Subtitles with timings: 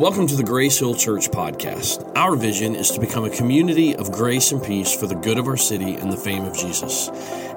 [0.00, 2.10] Welcome to the Grace Hill Church podcast.
[2.16, 5.46] Our vision is to become a community of grace and peace for the good of
[5.46, 7.10] our city and the fame of Jesus.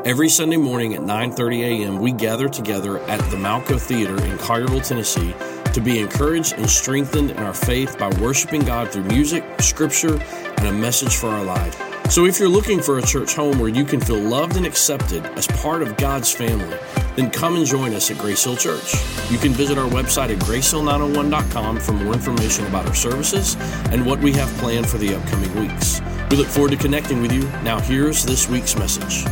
[0.04, 4.85] Every Sunday morning at 9:30 a.m., we gather together at the Malco Theater in Collierville,
[4.85, 5.33] Tennessee,
[5.71, 10.21] to be encouraged and strengthened in our faith by worshiping God through music, scripture,
[10.57, 11.79] and a message for our life.
[12.12, 15.25] So if you're looking for a church home where you can feel loved and accepted
[15.37, 16.77] as part of God's family,
[17.16, 18.93] then come and join us at Grace Hill Church.
[19.30, 23.55] You can visit our website at gracehill901.com for more information about our services
[23.91, 26.02] and what we have planned for the upcoming weeks.
[26.31, 27.44] We look forward to connecting with you.
[27.63, 29.26] Now, here's this week's message.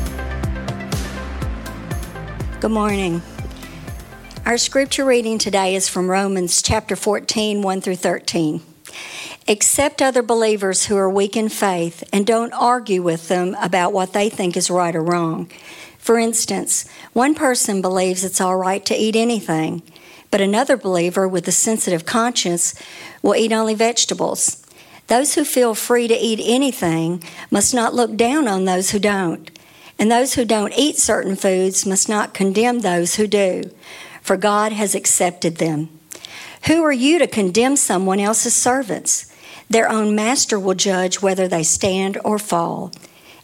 [2.59, 3.21] Good morning.
[4.45, 8.61] Our scripture reading today is from Romans chapter 14, 1 through 13.
[9.47, 14.13] Accept other believers who are weak in faith and don't argue with them about what
[14.13, 15.49] they think is right or wrong.
[16.01, 19.83] For instance, one person believes it's all right to eat anything,
[20.31, 22.73] but another believer with a sensitive conscience
[23.21, 24.65] will eat only vegetables.
[25.05, 29.51] Those who feel free to eat anything must not look down on those who don't,
[29.99, 33.69] and those who don't eat certain foods must not condemn those who do,
[34.23, 35.89] for God has accepted them.
[36.65, 39.31] Who are you to condemn someone else's servants?
[39.69, 42.91] Their own master will judge whether they stand or fall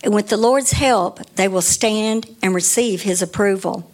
[0.03, 3.91] and with the Lord's help, they will stand and receive His approval.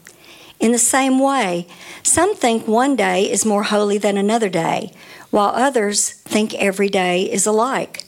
[0.59, 1.67] In the same way,
[2.03, 4.93] some think one day is more holy than another day,
[5.29, 8.05] while others think every day is alike.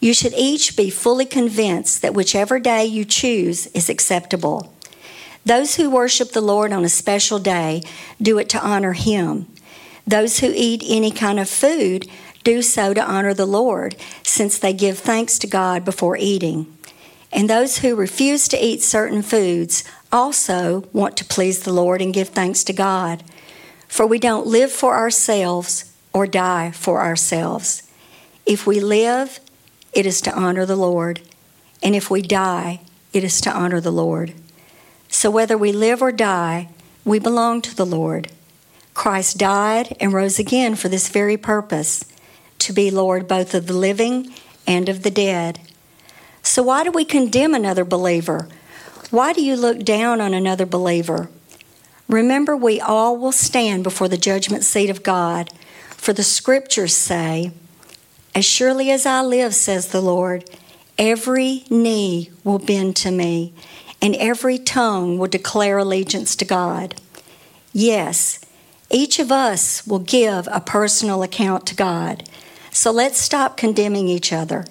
[0.00, 4.72] You should each be fully convinced that whichever day you choose is acceptable.
[5.44, 7.82] Those who worship the Lord on a special day
[8.22, 9.46] do it to honor Him.
[10.06, 12.08] Those who eat any kind of food
[12.44, 16.77] do so to honor the Lord, since they give thanks to God before eating.
[17.32, 22.14] And those who refuse to eat certain foods also want to please the Lord and
[22.14, 23.22] give thanks to God.
[23.86, 27.82] For we don't live for ourselves or die for ourselves.
[28.46, 29.40] If we live,
[29.92, 31.20] it is to honor the Lord.
[31.82, 32.80] And if we die,
[33.12, 34.32] it is to honor the Lord.
[35.08, 36.68] So whether we live or die,
[37.04, 38.30] we belong to the Lord.
[38.94, 42.04] Christ died and rose again for this very purpose
[42.58, 44.34] to be Lord both of the living
[44.66, 45.60] and of the dead.
[46.42, 48.48] So, why do we condemn another believer?
[49.10, 51.30] Why do you look down on another believer?
[52.08, 55.50] Remember, we all will stand before the judgment seat of God.
[55.90, 57.52] For the scriptures say,
[58.34, 60.48] As surely as I live, says the Lord,
[60.96, 63.52] every knee will bend to me,
[64.00, 66.94] and every tongue will declare allegiance to God.
[67.72, 68.40] Yes,
[68.90, 72.28] each of us will give a personal account to God.
[72.70, 74.64] So let's stop condemning each other.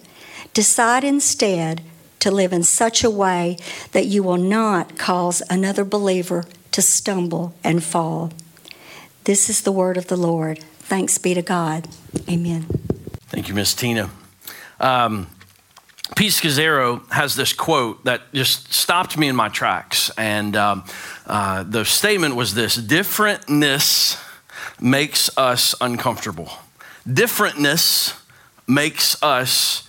[0.54, 1.82] Decide instead
[2.20, 3.58] to live in such a way
[3.92, 8.32] that you will not cause another believer to stumble and fall.
[9.24, 10.64] This is the word of the Lord.
[10.80, 11.88] Thanks be to God.
[12.30, 12.66] Amen.
[13.28, 14.10] Thank you, Miss Tina.
[14.80, 15.28] Um,
[16.16, 20.10] Pete Scazzero has this quote that just stopped me in my tracks.
[20.18, 20.86] And um,
[21.26, 24.24] uh, the statement was this differentness
[24.80, 26.52] makes us uncomfortable.
[27.08, 28.20] Differentness
[28.68, 29.87] makes us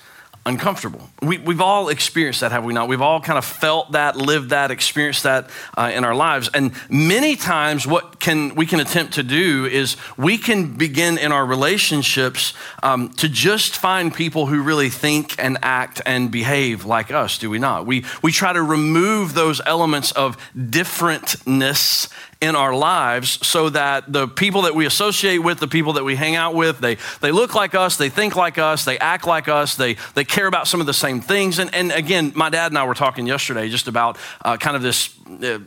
[0.49, 1.11] uncomfortable.
[1.21, 2.89] We, have all experienced that, have we not?
[2.89, 6.49] We've all kind of felt that, lived that, experienced that uh, in our lives.
[6.55, 11.33] And many times, what can we can attempt to do is we can begin in
[11.33, 17.11] our relationships um, to just find people who really think and act and behave like
[17.11, 17.39] us.
[17.39, 17.87] Do we not?
[17.87, 22.09] We we try to remove those elements of differentness
[22.41, 26.15] in our lives so that the people that we associate with, the people that we
[26.15, 29.49] hang out with, they, they look like us, they think like us, they act like
[29.49, 31.59] us, they, they care about some of the same things.
[31.59, 34.83] And, and again, my dad and I were talking yesterday just about uh, kind of
[34.83, 35.15] this.
[35.43, 35.59] Uh,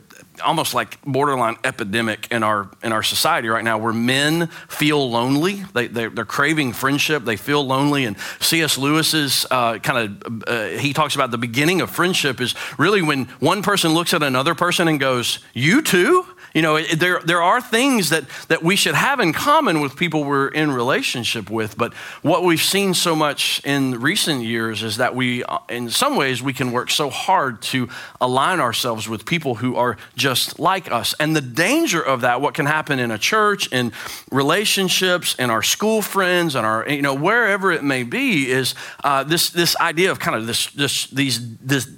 [0.42, 5.62] almost like borderline epidemic in our in our society right now where men feel lonely
[5.74, 10.66] they, they're, they're craving friendship they feel lonely and cs lewis's uh, kind of uh,
[10.78, 14.54] he talks about the beginning of friendship is really when one person looks at another
[14.54, 18.94] person and goes you too you know, there, there are things that, that we should
[18.94, 23.62] have in common with people we're in relationship with, but what we've seen so much
[23.64, 27.62] in recent years is that we, uh, in some ways, we can work so hard
[27.62, 27.88] to
[28.20, 31.14] align ourselves with people who are just like us.
[31.18, 33.92] And the danger of that, what can happen in a church, in
[34.30, 38.74] relationships, in our school friends, and our, you know, wherever it may be, is
[39.04, 41.88] uh, this, this idea of kind of this, this, these, this,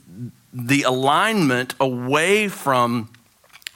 [0.53, 3.11] the alignment away from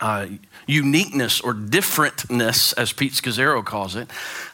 [0.00, 0.26] uh,
[0.68, 4.08] uniqueness or differentness, as Pete Scazzero calls it,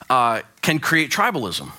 [0.09, 1.73] uh, can create tribalism.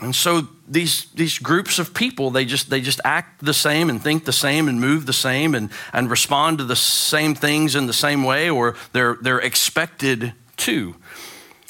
[0.00, 4.02] And so these, these groups of people, they just, they just act the same and
[4.02, 7.86] think the same and move the same and, and respond to the same things in
[7.86, 10.94] the same way, or they're, they're expected to.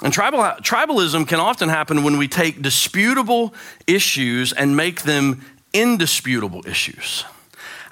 [0.03, 3.53] And tribal, tribalism can often happen when we take disputable
[3.87, 7.25] issues and make them indisputable issues.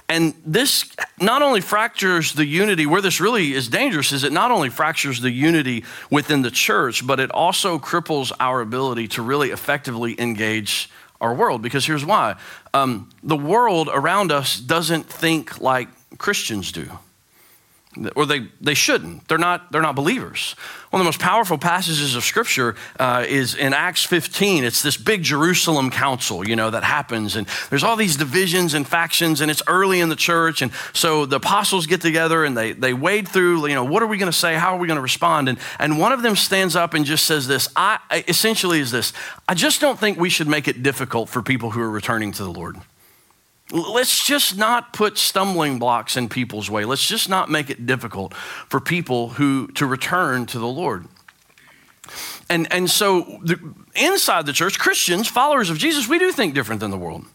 [0.08, 0.90] And this
[1.20, 5.20] not only fractures the unity, where this really is dangerous is it not only fractures
[5.20, 10.90] the unity within the church, but it also cripples our ability to really effectively engage
[11.20, 11.60] our world.
[11.60, 12.36] Because here's why
[12.72, 16.90] um, the world around us doesn't think like Christians do
[18.16, 19.28] or they, they shouldn't.
[19.28, 20.54] They're not, they're not believers.
[20.90, 24.64] One of the most powerful passages of Scripture uh, is in Acts 15.
[24.64, 27.36] It's this big Jerusalem council, you know, that happens.
[27.36, 30.62] And there's all these divisions and factions, and it's early in the church.
[30.62, 34.06] And so the apostles get together and they, they wade through, you know, what are
[34.06, 34.54] we going to say?
[34.54, 35.48] How are we going to respond?
[35.48, 39.12] And, and one of them stands up and just says this I, essentially is this
[39.46, 42.42] I just don't think we should make it difficult for people who are returning to
[42.42, 42.76] the Lord.
[43.70, 46.84] Let's just not put stumbling blocks in people's way.
[46.84, 51.06] Let's just not make it difficult for people who to return to the Lord.
[52.48, 53.58] And, and so the,
[53.94, 57.26] inside the church, Christians, followers of Jesus, we do think different than the world.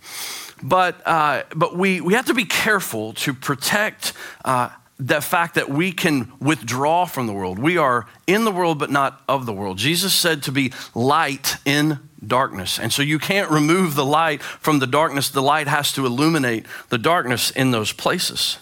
[0.64, 4.14] But, uh, but we, we have to be careful to protect
[4.44, 7.60] uh, the fact that we can withdraw from the world.
[7.60, 9.78] We are in the world, but not of the world.
[9.78, 12.80] Jesus said to be light in darkness.
[12.80, 15.30] And so you can't remove the light from the darkness.
[15.30, 18.58] The light has to illuminate the darkness in those places.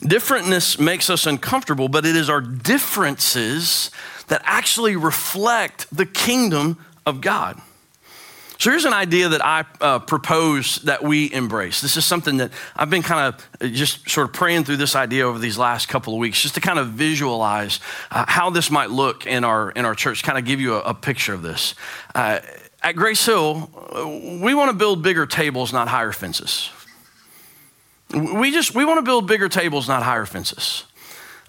[0.00, 3.90] Differentness makes us uncomfortable, but it is our differences
[4.28, 7.60] that actually reflect the kingdom of God.
[8.58, 11.82] So here's an idea that I uh, propose that we embrace.
[11.82, 14.96] This is something that I've been kind of uh, just sort of praying through this
[14.96, 17.80] idea over these last couple of weeks, just to kind of visualize
[18.10, 20.22] uh, how this might look in our in our church.
[20.22, 21.74] Kind of give you a, a picture of this.
[22.14, 22.40] Uh,
[22.86, 23.68] at Grace Hill,
[24.40, 26.70] we want to build bigger tables, not higher fences.
[28.14, 30.84] We just we want to build bigger tables, not higher fences.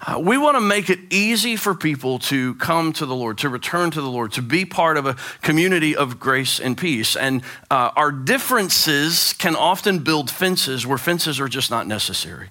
[0.04, 3.48] Uh, we want to make it easy for people to come to the Lord, to
[3.48, 7.14] return to the Lord, to be part of a community of grace and peace.
[7.14, 12.48] And uh, our differences can often build fences where fences are just not necessary.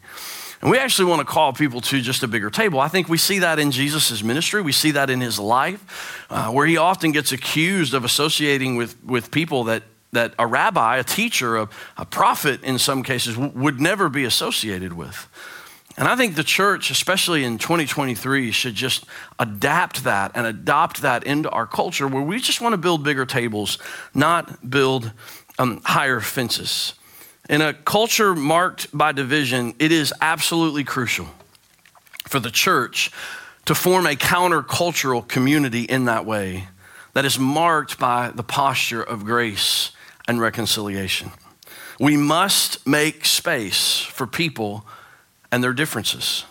[0.62, 2.80] And we actually want to call people to just a bigger table.
[2.80, 4.62] I think we see that in Jesus' ministry.
[4.62, 9.04] We see that in his life, uh, where he often gets accused of associating with,
[9.04, 9.84] with people that,
[10.14, 14.24] that a rabbi, a teacher, a, a prophet in some cases w- would never be
[14.24, 15.28] associated with.
[15.98, 19.06] And I think the church, especially in 2023, should just
[19.40, 23.26] adapt that and adopt that into our culture where we just want to build bigger
[23.26, 23.80] tables,
[24.14, 25.12] not build
[25.58, 26.94] um, higher fences.
[27.50, 31.28] In a culture marked by division, it is absolutely crucial
[32.28, 33.10] for the church
[33.66, 36.68] to form a countercultural community in that way
[37.14, 39.92] that is marked by the posture of grace
[40.28, 41.32] and reconciliation.
[42.00, 44.86] We must make space for people
[45.52, 46.46] and their differences.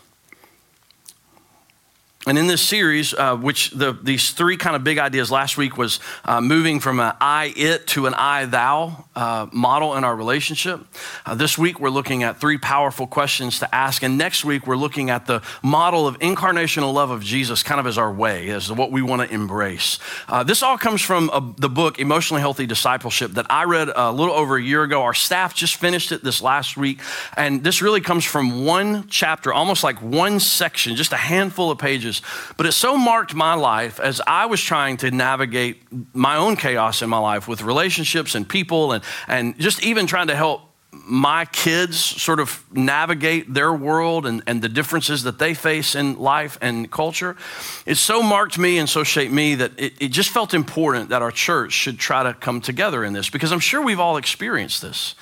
[2.28, 5.78] And in this series, uh, which the, these three kind of big ideas last week
[5.78, 10.16] was uh, moving from an I it to an I thou uh, model in our
[10.16, 10.80] relationship.
[11.24, 14.02] Uh, this week, we're looking at three powerful questions to ask.
[14.02, 17.86] And next week, we're looking at the model of incarnational love of Jesus kind of
[17.86, 20.00] as our way, as what we want to embrace.
[20.28, 24.10] Uh, this all comes from a, the book, Emotionally Healthy Discipleship, that I read a
[24.10, 25.02] little over a year ago.
[25.02, 26.98] Our staff just finished it this last week.
[27.36, 31.78] And this really comes from one chapter, almost like one section, just a handful of
[31.78, 32.15] pages
[32.56, 35.82] but it so marked my life as I was trying to navigate
[36.14, 40.28] my own chaos in my life with relationships and people and, and just even trying
[40.28, 40.62] to help
[41.04, 46.18] my kids sort of navigate their world and, and the differences that they face in
[46.18, 47.36] life and culture.
[47.84, 51.22] It so marked me and so shaped me that it, it just felt important that
[51.22, 54.82] our church should try to come together in this because I'm sure we've all experienced
[54.82, 55.14] this.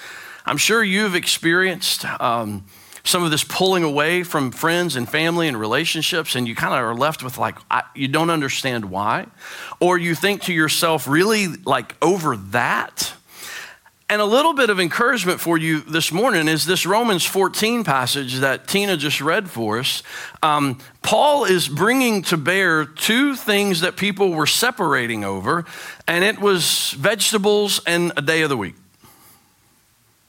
[0.46, 2.04] I'm sure you've experienced.
[2.20, 2.64] Um,
[3.04, 6.80] some of this pulling away from friends and family and relationships, and you kind of
[6.80, 9.26] are left with like, I, you don't understand why.
[9.78, 13.12] Or you think to yourself, really, like over that?
[14.08, 18.36] And a little bit of encouragement for you this morning is this Romans 14 passage
[18.36, 20.02] that Tina just read for us.
[20.42, 25.64] Um, Paul is bringing to bear two things that people were separating over,
[26.06, 28.74] and it was vegetables and a day of the week.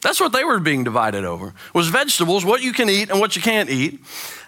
[0.05, 1.55] That's what they were being divided over.
[1.73, 4.01] Was vegetables, what you can eat and what you can't eat,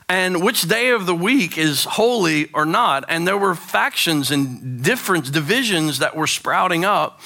[0.07, 3.05] and which day of the week is holy or not.
[3.09, 7.21] And there were factions and different divisions that were sprouting up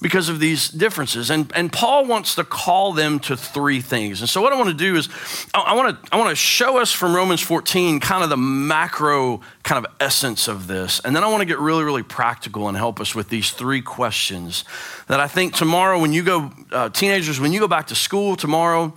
[0.00, 1.30] because of these differences.
[1.30, 4.20] And, and Paul wants to call them to three things.
[4.20, 5.08] And so what I want to do is
[5.54, 9.40] I, want to I want to show us from Romans 14 kind of the macro
[9.62, 11.00] kind of essence of this.
[11.00, 13.80] And then I want to get really, really practical and help us with these three
[13.80, 14.64] questions
[15.08, 18.36] that I think tomorrow when you go, uh, teenagers, when you go back to school
[18.36, 18.92] tomorrow,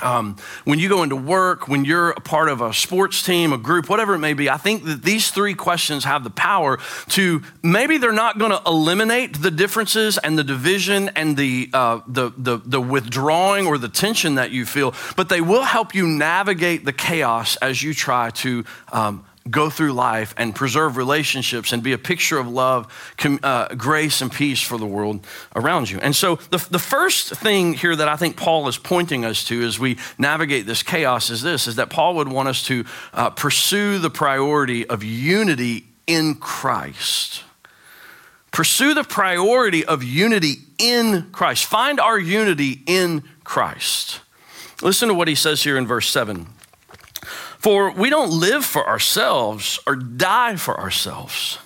[0.00, 3.58] um, when you go into work, when you're a part of a sports team, a
[3.58, 6.78] group, whatever it may be, I think that these three questions have the power
[7.10, 12.00] to maybe they're not going to eliminate the differences and the division and the, uh,
[12.06, 16.08] the, the, the withdrawing or the tension that you feel, but they will help you
[16.08, 21.82] navigate the chaos as you try to um, go through life and preserve relationships and
[21.82, 22.86] be a picture of love,
[23.42, 25.98] uh, grace, and peace for the world around you.
[26.00, 29.62] And so, the, the first thing here that I think Paul is pointing us to
[29.62, 33.30] as we navigate this chaos is this: is that Paul would want us to uh,
[33.30, 37.42] pursue the priority of unity in Christ.
[38.50, 41.66] Pursue the priority of unity in Christ.
[41.66, 44.20] Find our unity in Christ.
[44.80, 46.46] Listen to what he says here in verse 7.
[47.64, 51.58] For we don't live for ourselves or die for ourselves.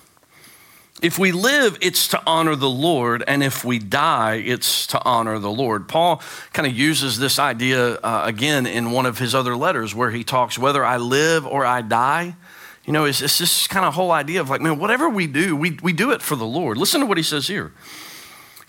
[1.03, 5.41] If we live, it's to honor the Lord, and if we die, it's to honor
[5.41, 5.89] the Lord.
[5.89, 10.13] Paul kind of uses this idea uh, again in one of his other letters where
[10.13, 12.37] he talks whether I live or I die.
[12.85, 15.57] You know, it's, it's this kind of whole idea of like, man, whatever we do,
[15.57, 16.77] we, we do it for the Lord.
[16.77, 17.73] Listen to what he says here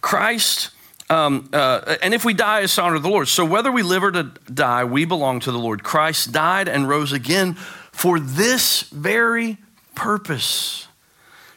[0.02, 0.72] Christ
[1.10, 3.28] um, uh, and if we die, it's honor the Lord.
[3.28, 5.84] So whether we live or to die, we belong to the Lord.
[5.84, 7.56] Christ died and rose again
[7.92, 9.58] for this very
[9.96, 10.88] purpose.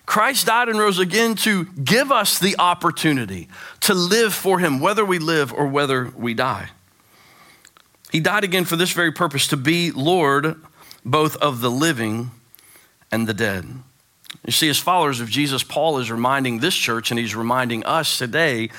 [0.07, 3.49] Christ died and rose again to give us the opportunity
[3.81, 6.71] to live for Him, whether we live or whether we die.
[8.11, 10.57] He died again for this very purpose to be Lord
[11.05, 12.31] both of the living
[13.11, 13.65] and the dead.
[14.45, 18.19] You see, as followers of Jesus, Paul is reminding this church and he's reminding us
[18.19, 18.71] today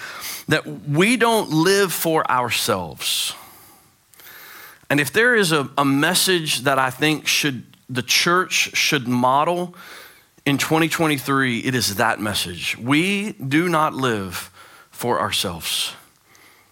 [0.47, 3.33] that we don't live for ourselves.
[4.89, 9.75] And if there is a, a message that I think should the church should model
[10.45, 12.77] in 2023, it is that message.
[12.77, 14.51] We do not live
[14.91, 15.93] for ourselves.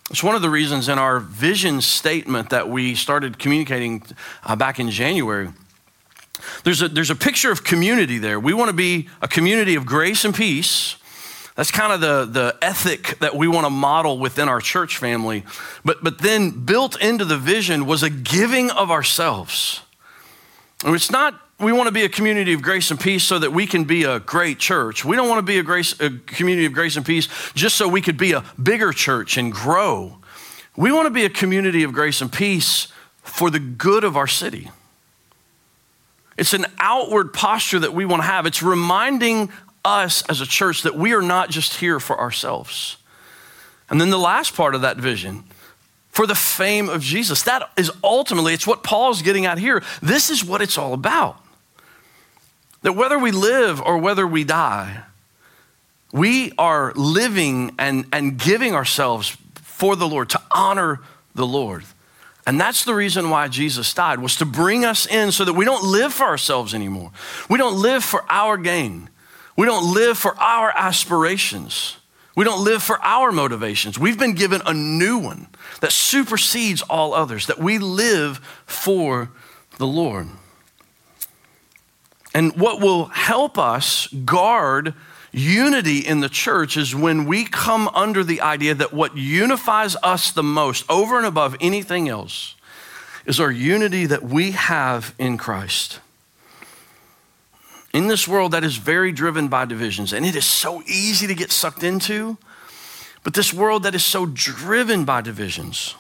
[0.10, 4.03] It's one of the reasons in our vision statement that we started communicating
[4.43, 5.50] uh, back in January
[6.63, 8.39] there's a, there's a picture of community there.
[8.39, 10.95] We want to be a community of grace and peace.
[11.55, 15.43] That's kind of the, the ethic that we want to model within our church family.
[15.83, 19.81] But, but then built into the vision was a giving of ourselves.
[20.83, 23.51] And it's not, we want to be a community of grace and peace so that
[23.51, 25.05] we can be a great church.
[25.05, 27.88] We don't want to be a, grace, a community of grace and peace just so
[27.88, 30.17] we could be a bigger church and grow.
[30.75, 32.88] We want to be a community of grace and peace
[33.21, 34.71] for the good of our city.
[36.41, 38.48] It's an outward posture that we want to have.
[38.48, 39.51] It's reminding
[39.86, 42.98] us as a church that we are not just here for ourselves.
[43.91, 45.43] And then the last part of that vision,
[46.10, 47.43] for the fame of Jesus.
[47.43, 49.83] That is ultimately, it's what Paul's getting at here.
[50.01, 51.39] This is what it's all about.
[52.81, 55.03] That whether we live or whether we die,
[56.12, 61.01] we are living and, and giving ourselves for the Lord, to honor
[61.36, 61.83] the Lord.
[62.45, 65.65] And that's the reason why Jesus died, was to bring us in so that we
[65.65, 67.12] don't live for ourselves anymore.
[67.50, 69.10] We don't live for our gain.
[69.55, 71.98] We don't live for our aspirations.
[72.36, 74.00] We don't live for our motivations.
[74.00, 75.48] We've been given a new one
[75.81, 79.29] that supersedes all others, that we live for
[79.77, 80.27] the Lord.
[82.33, 84.93] And what will help us guard
[85.32, 90.32] Unity in the church is when we come under the idea that what unifies us
[90.32, 92.56] the most, over and above anything else,
[93.26, 96.00] is our unity that we have in Christ.
[97.94, 101.36] In this world that is very driven by divisions, and it is so easy to
[101.36, 102.38] get sucked into,
[103.24, 105.96] but this world that is so driven by divisions,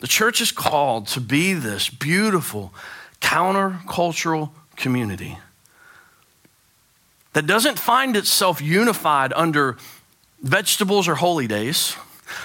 [0.00, 2.72] the church is called to be this beautiful
[3.20, 5.38] countercultural community
[7.38, 9.76] that doesn't find itself unified under
[10.42, 11.94] vegetables or holy days,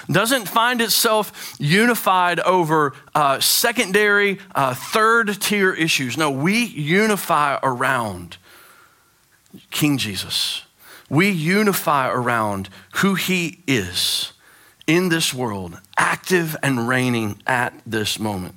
[0.08, 6.16] doesn't find itself unified over uh, secondary, uh, third tier issues.
[6.16, 8.36] No, we unify around
[9.72, 10.62] King Jesus.
[11.10, 14.32] We unify around who he is
[14.86, 18.54] in this world, active and reigning at this moment.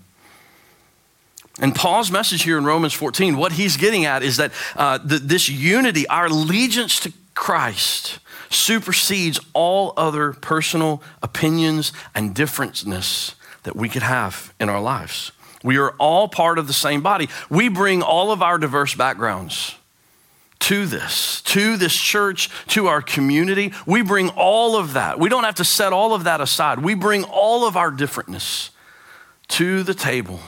[1.59, 5.17] And Paul's message here in Romans 14, what he's getting at is that uh, the,
[5.17, 13.89] this unity, our allegiance to Christ, supersedes all other personal opinions and differences that we
[13.89, 15.31] could have in our lives.
[15.63, 17.27] We are all part of the same body.
[17.49, 19.75] We bring all of our diverse backgrounds
[20.59, 23.73] to this, to this church, to our community.
[23.85, 25.19] We bring all of that.
[25.19, 26.79] We don't have to set all of that aside.
[26.79, 28.69] We bring all of our differentness
[29.49, 30.39] to the table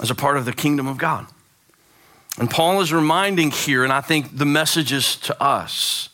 [0.00, 1.26] as a part of the kingdom of God.
[2.38, 6.08] And Paul is reminding here, and I think the message is to us,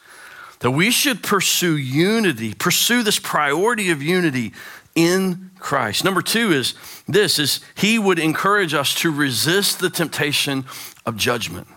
[0.61, 4.52] that we should pursue unity, pursue this priority of unity
[4.97, 6.04] in Christ.
[6.04, 6.75] Number two is
[7.06, 10.64] this is he would encourage us to resist the temptation
[11.06, 11.68] of judgment.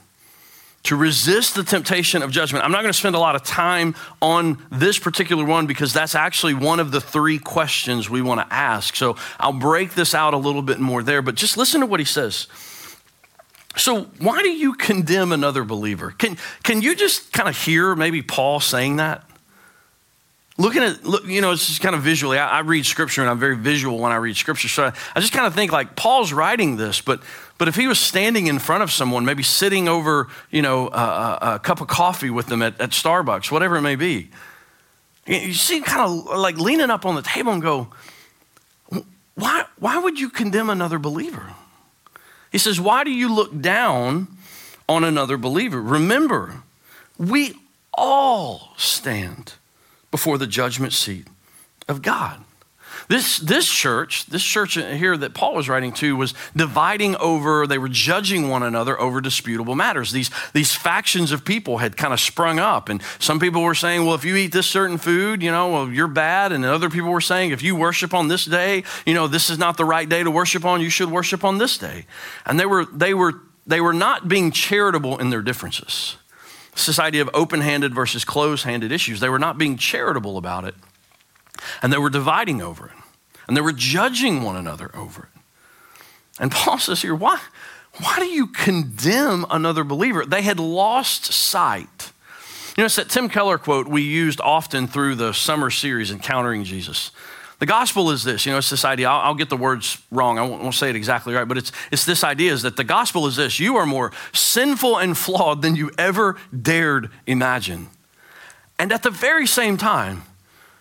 [0.86, 2.66] To resist the temptation of judgment.
[2.66, 6.16] I'm not going to spend a lot of time on this particular one because that's
[6.16, 8.96] actually one of the three questions we want to ask.
[8.96, 12.00] So I'll break this out a little bit more there, but just listen to what
[12.00, 12.48] he says.
[13.78, 16.12] So, why do you condemn another believer?
[16.12, 19.24] Can, can you just kind of hear maybe Paul saying that?
[20.58, 22.38] Looking at, look, you know, it's just kind of visually.
[22.38, 24.68] I, I, read scripture and I'm very visual when I read scripture.
[24.68, 27.22] So I, I, just kind of think like Paul's writing this, but
[27.62, 31.38] but if he was standing in front of someone, maybe sitting over, you know, a,
[31.42, 34.32] a cup of coffee with them at, at Starbucks, whatever it may be,
[35.28, 37.90] you see, kind of like leaning up on the table and go,
[39.36, 41.54] why why would you condemn another believer?
[42.52, 44.28] He says, Why do you look down
[44.90, 45.80] on another believer?
[45.80, 46.64] Remember,
[47.20, 47.54] we
[47.94, 49.54] all stand
[50.10, 51.28] before the judgment seat
[51.88, 52.44] of God.
[53.12, 57.78] This, this church, this church here that Paul was writing to, was dividing over, they
[57.78, 60.14] were judging one another over disputable matters.
[60.14, 62.88] These, these factions of people had kind of sprung up.
[62.88, 65.90] And some people were saying, well, if you eat this certain food, you know, well,
[65.90, 66.54] you're bad.
[66.54, 69.58] And other people were saying, if you worship on this day, you know, this is
[69.58, 72.06] not the right day to worship on, you should worship on this day.
[72.46, 76.16] And they were, they were, they were not being charitable in their differences.
[76.76, 79.20] This idea of open handed versus closed handed issues.
[79.20, 80.76] They were not being charitable about it,
[81.84, 83.01] and they were dividing over it
[83.48, 85.42] and they were judging one another over it.
[86.40, 87.40] And Paul says here, why,
[88.00, 90.26] why do you condemn another believer?
[90.26, 92.12] They had lost sight.
[92.78, 96.64] You know, it's that Tim Keller quote we used often through the summer series, Encountering
[96.64, 97.12] Jesus.
[97.60, 99.08] The gospel is this, you know, it's this idea.
[99.08, 100.40] I'll, I'll get the words wrong.
[100.40, 102.84] I won't, won't, say it exactly right, but it's, it's this idea is that the
[102.84, 107.90] gospel is this you are more sinful and flawed than you ever dared imagine.
[108.80, 110.24] And at the very same time,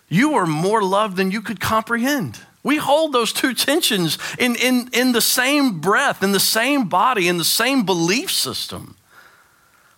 [0.08, 2.38] you are more loved than you could comprehend.
[2.62, 7.26] We hold those two tensions in, in, in the same breath, in the same body,
[7.26, 8.96] in the same belief system.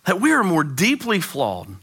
[0.05, 1.75] That we are more deeply flawed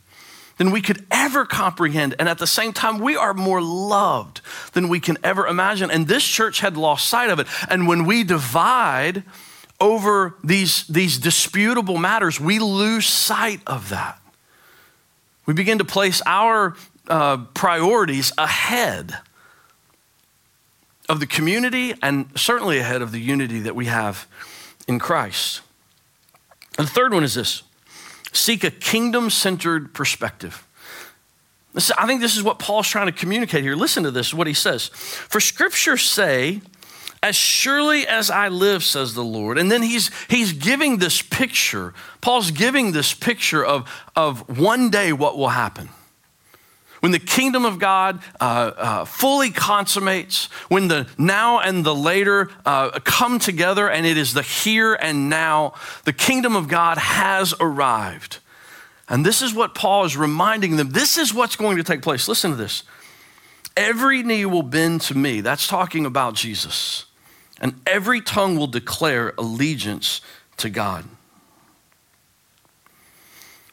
[0.57, 2.15] than we could ever comprehend.
[2.19, 4.41] And at the same time, we are more loved
[4.73, 5.91] than we can ever imagine.
[5.91, 7.47] And this church had lost sight of it.
[7.69, 9.23] And when we divide
[9.81, 14.19] over these, these disputable matters, we lose sight of that.
[15.47, 16.77] We begin to place our
[17.09, 19.19] uh, priorities ahead
[21.11, 24.29] of the community and certainly ahead of the unity that we have
[24.87, 25.61] in Christ.
[26.79, 27.65] And the third one is this
[28.33, 30.65] seek a kingdom centered perspective.
[31.75, 33.75] This, I think this is what Paul's trying to communicate here.
[33.75, 34.87] Listen to this, what he says.
[34.87, 36.61] For scripture say,
[37.25, 39.59] as surely as I live, says the Lord.
[39.59, 41.93] And then he's, he's giving this picture.
[42.21, 45.89] Paul's giving this picture of, of one day what will happen.
[47.01, 48.45] When the kingdom of God uh,
[48.77, 54.35] uh, fully consummates, when the now and the later uh, come together, and it is
[54.35, 55.73] the here and now,
[56.05, 58.39] the kingdom of God has arrived.
[59.09, 62.29] And this is what Paul is reminding them this is what's going to take place.
[62.29, 62.85] Listen to this.
[63.77, 65.41] Every knee will bend to me.
[65.41, 67.07] That's talking about Jesus.
[67.61, 70.21] And every tongue will declare allegiance
[70.59, 71.05] to God.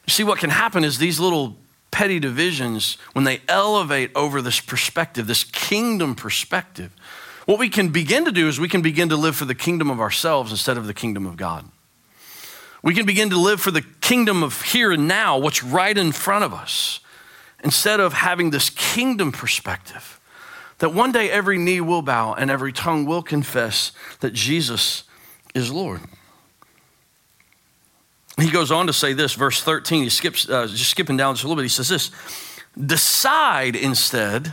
[0.06, 1.56] You see, what can happen is these little
[1.90, 6.94] petty divisions, when they elevate over this perspective, this kingdom perspective,
[7.46, 9.90] what we can begin to do is we can begin to live for the kingdom
[9.90, 11.64] of ourselves instead of the kingdom of God.
[12.82, 16.12] We can begin to live for the kingdom of here and now, what's right in
[16.12, 17.00] front of us,
[17.64, 20.18] instead of having this kingdom perspective
[20.78, 25.04] that one day every knee will bow and every tongue will confess that Jesus
[25.54, 26.00] is Lord.
[28.38, 30.04] He goes on to say this, verse 13.
[30.04, 31.64] He skips, uh, just skipping down just a little bit.
[31.64, 32.10] He says this
[32.78, 34.52] Decide instead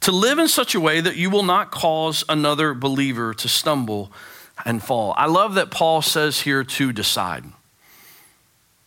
[0.00, 4.10] to live in such a way that you will not cause another believer to stumble
[4.64, 5.14] and fall.
[5.16, 7.44] I love that Paul says here to decide.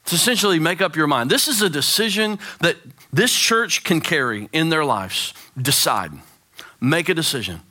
[0.06, 1.32] To essentially make up your mind.
[1.32, 2.76] This is a decision that
[3.12, 5.34] this church can carry in their lives.
[5.60, 6.12] Decide.
[6.82, 7.62] Make a decision.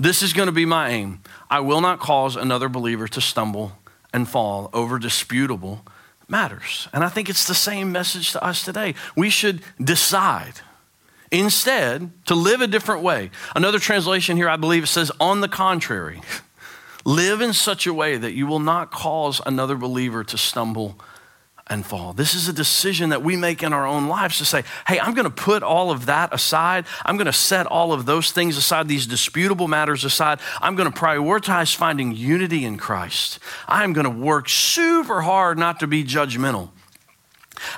[0.00, 1.20] This is going to be my aim.
[1.50, 3.72] I will not cause another believer to stumble
[4.12, 5.84] and fall over disputable
[6.28, 6.88] matters.
[6.92, 8.94] And I think it's the same message to us today.
[9.16, 10.60] We should decide
[11.30, 13.30] instead to live a different way.
[13.54, 16.20] Another translation here, I believe, it says, on the contrary,
[17.04, 20.98] live in such a way that you will not cause another believer to stumble
[21.70, 22.12] and fall.
[22.12, 25.14] This is a decision that we make in our own lives to say, hey, I'm
[25.14, 26.86] going to put all of that aside.
[27.04, 30.40] I'm going to set all of those things aside, these disputable matters aside.
[30.60, 33.38] I'm going to prioritize finding unity in Christ.
[33.66, 36.70] I'm going to work super hard not to be judgmental.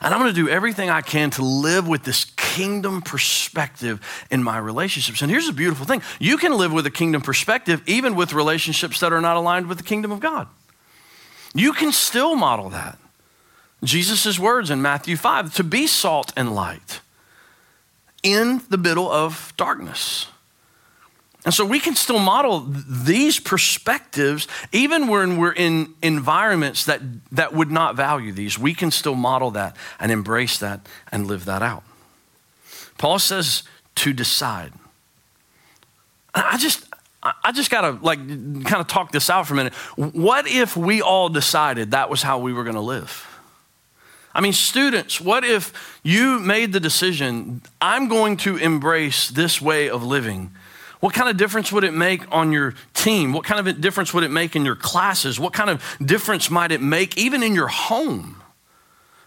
[0.02, 4.00] And I'm going to do everything I can to live with this kingdom perspective
[4.30, 5.22] in my relationships.
[5.22, 9.00] And here's the beautiful thing you can live with a kingdom perspective even with relationships
[9.00, 10.48] that are not aligned with the kingdom of God.
[11.54, 12.98] You can still model that.
[13.82, 17.00] Jesus' words in Matthew 5 to be salt and light
[18.22, 20.26] in the middle of darkness.
[21.44, 27.00] And so we can still model these perspectives even when we're in environments that,
[27.32, 28.58] that would not value these.
[28.58, 31.82] We can still model that and embrace that and live that out.
[32.98, 33.62] Paul says
[33.96, 34.72] to decide.
[36.34, 36.84] I just,
[37.22, 39.72] I just gotta like kind of talk this out for a minute.
[39.96, 43.29] What if we all decided that was how we were gonna live?
[44.34, 49.90] I mean, students, what if you made the decision, I'm going to embrace this way
[49.90, 50.52] of living?
[51.00, 53.32] What kind of difference would it make on your team?
[53.32, 55.40] What kind of difference would it make in your classes?
[55.40, 58.42] What kind of difference might it make even in your home?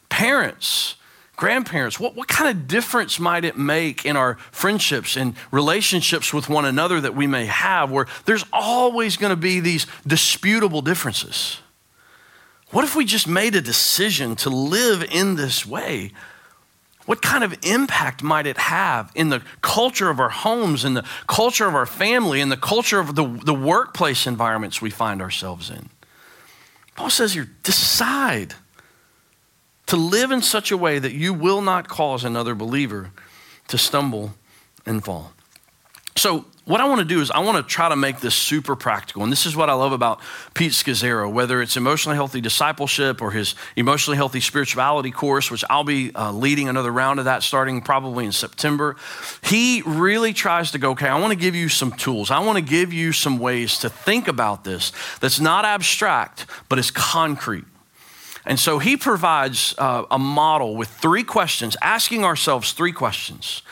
[0.08, 0.96] Parents,
[1.36, 6.48] grandparents, what, what kind of difference might it make in our friendships and relationships with
[6.48, 11.60] one another that we may have where there's always going to be these disputable differences?
[12.73, 16.12] What if we just made a decision to live in this way?
[17.05, 21.05] What kind of impact might it have in the culture of our homes, in the
[21.27, 25.69] culture of our family, in the culture of the, the workplace environments we find ourselves
[25.69, 25.89] in?
[26.95, 28.55] Paul says here decide
[29.86, 33.12] to live in such a way that you will not cause another believer
[33.67, 34.33] to stumble
[34.83, 35.33] and fall.
[36.15, 38.76] So, what I want to do is I want to try to make this super
[38.78, 39.23] practical.
[39.23, 40.21] And this is what I love about
[40.54, 45.84] Pete Scazzero, whether it's emotionally healthy discipleship or his emotionally healthy spirituality course, which I'll
[45.84, 48.95] be uh, leading another round of that starting probably in September.
[49.43, 52.32] He really tries to go, okay, I want to give you some tools.
[52.32, 56.80] I want to give you some ways to think about this that's not abstract, but
[56.80, 57.65] is concrete.
[58.45, 63.63] And so he provides uh, a model with three questions, asking ourselves three questions.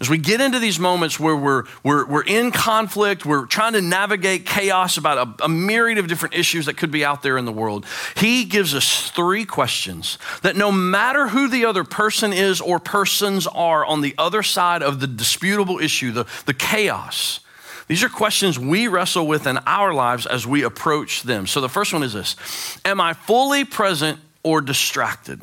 [0.00, 3.80] As we get into these moments where we're, we're, we're in conflict, we're trying to
[3.80, 7.46] navigate chaos about a, a myriad of different issues that could be out there in
[7.46, 12.60] the world, he gives us three questions that no matter who the other person is
[12.60, 17.40] or persons are on the other side of the disputable issue, the, the chaos,
[17.88, 21.46] these are questions we wrestle with in our lives as we approach them.
[21.46, 22.36] So the first one is this
[22.84, 25.40] Am I fully present or distracted?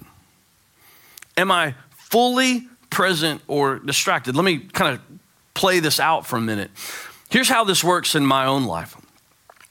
[1.37, 4.35] Am I fully present or distracted.
[4.35, 5.01] Let me kind of
[5.53, 6.71] play this out for a minute.
[7.29, 8.95] Here's how this works in my own life.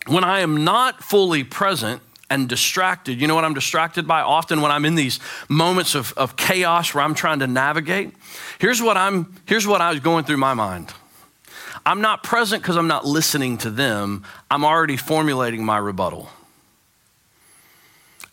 [0.07, 4.21] When I am not fully present and distracted, you know what I'm distracted by?
[4.21, 8.13] Often when I'm in these moments of, of chaos where I'm trying to navigate,
[8.59, 10.93] here's what I'm here's what I was going through my mind.
[11.87, 14.25] I'm not present because I'm not listening to them.
[14.51, 16.29] I'm already formulating my rebuttal.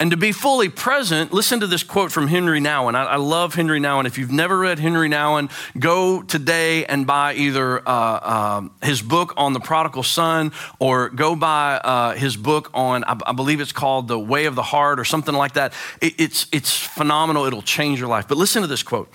[0.01, 2.95] And to be fully present, listen to this quote from Henry Nouwen.
[2.95, 4.05] I, I love Henry Nouwen.
[4.05, 9.33] If you've never read Henry Nouwen, go today and buy either uh, uh, his book
[9.35, 13.73] on the prodigal son or go buy uh, his book on, I, I, believe it's
[13.73, 15.73] called The Way of the Heart or something like that.
[15.99, 17.43] It, it's, it's phenomenal.
[17.43, 18.25] It'll change your life.
[18.25, 19.11] But listen to this quote.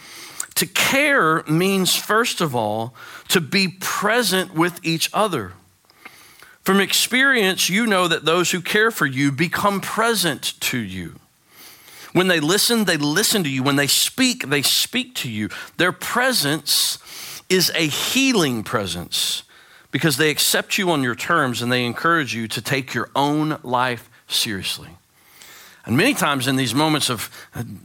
[0.57, 2.94] To care means, first of all,
[3.29, 5.55] to be present with each other.
[6.64, 11.16] From experience, you know that those who care for you become present to you.
[12.12, 13.62] When they listen, they listen to you.
[13.62, 15.50] When they speak, they speak to you.
[15.77, 16.98] Their presence
[17.50, 19.42] is a healing presence
[19.90, 23.59] because they accept you on your terms and they encourage you to take your own
[23.62, 24.90] life seriously.
[25.87, 27.31] And many times in these moments of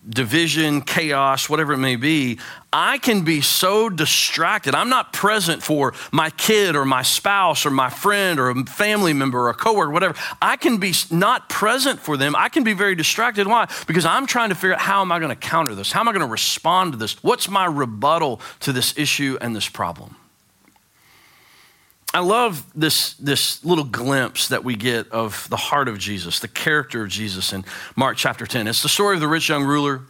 [0.08, 2.40] division, chaos, whatever it may be,
[2.72, 4.74] I can be so distracted.
[4.74, 9.12] I'm not present for my kid or my spouse or my friend or a family
[9.12, 10.16] member or a coworker, whatever.
[10.42, 12.38] I can be not present for them.
[12.38, 13.48] I can be very distracted.
[13.48, 13.68] Why?
[13.86, 15.92] Because I'm trying to figure out how am I going to counter this?
[15.92, 17.22] How am I going to respond to this?
[17.22, 20.16] What's my rebuttal to this issue and this problem?
[22.12, 26.48] I love this, this little glimpse that we get of the heart of Jesus, the
[26.48, 27.64] character of Jesus in
[27.96, 28.68] Mark chapter 10.
[28.68, 30.02] It's the story of the rich young ruler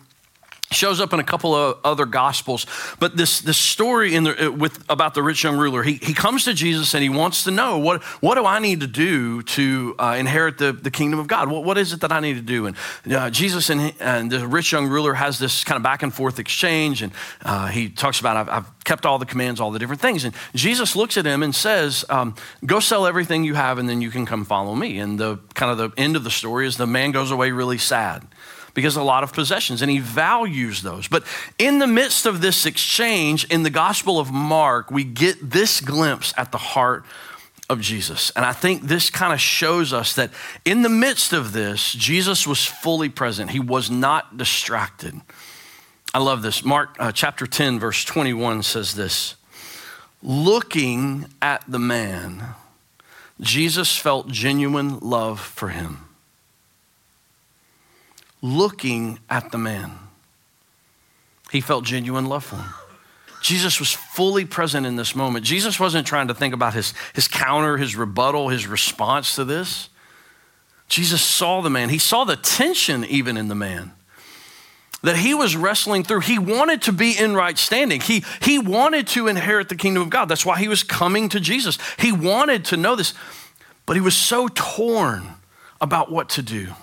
[0.72, 2.66] shows up in a couple of other gospels
[3.00, 6.46] but this, this story in the, with, about the rich young ruler he, he comes
[6.46, 9.96] to jesus and he wants to know what, what do i need to do to
[9.98, 11.50] uh, inherit the, the kingdom of god?
[11.50, 12.68] What, what is it that i need to do?
[12.68, 12.78] And
[13.12, 16.40] uh, jesus and, and the rich young ruler has this kind of back and forth
[16.40, 17.12] exchange and
[17.44, 20.24] uh, he talks about I've, I've, kept all the commands all the different things.
[20.24, 22.34] And jesus looks at him and says um,
[22.66, 24.98] go sell everything you have and then you can come follow me.
[24.98, 27.78] And the kind of the end of the story is the man goes away really
[27.78, 28.28] sad
[28.80, 31.10] because a lot of possessions, and he values those.
[31.10, 31.26] But
[31.58, 36.34] in the midst of this exchange in the Gospel of Mark, we get this glimpse
[36.38, 37.04] at the heart
[37.70, 38.32] of Jesus.
[38.38, 40.32] And I think this kind of shows us that
[40.64, 45.20] in the midst of this, Jesus was fully present, he was not distracted.
[46.14, 46.64] I love this.
[46.64, 49.36] Mark uh, chapter 10, verse 21 says this
[50.24, 52.56] Looking at the man,
[53.42, 56.09] Jesus felt genuine love for him.
[58.42, 59.92] Looking at the man,
[61.52, 62.74] he felt genuine love for him.
[63.42, 65.46] Jesus was fully present in this moment.
[65.46, 69.90] Jesus wasn't trying to think about his, his counter, his rebuttal, his response to this.
[70.88, 71.90] Jesus saw the man.
[71.90, 73.94] He saw the tension even in the man
[75.02, 76.22] that he was wrestling through.
[76.22, 78.02] He wanted to be in right standing.
[78.02, 80.26] He, he wanted to inherit the kingdom of God.
[80.26, 81.78] That's why he was coming to Jesus.
[81.98, 83.14] He wanted to know this,
[83.86, 85.36] but he was so torn
[85.80, 86.74] about what to do.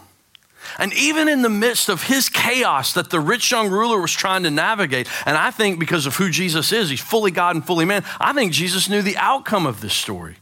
[0.79, 4.42] And even in the midst of his chaos that the rich young ruler was trying
[4.44, 7.85] to navigate, and I think because of who Jesus is, he's fully God and fully
[7.85, 10.37] man, I think Jesus knew the outcome of this story.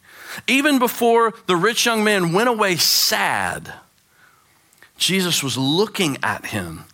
[0.47, 3.73] Even before the rich young man went away sad,
[4.97, 6.85] Jesus was looking at him